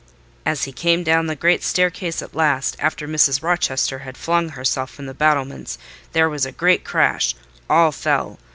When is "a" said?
6.43-6.51